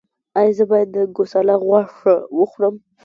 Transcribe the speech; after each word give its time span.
ایا 0.39 0.51
زه 0.57 0.63
باید 0.71 0.89
د 0.95 0.97
ګوساله 1.15 1.55
غوښه 1.63 2.15
وخورم؟ 2.37 2.75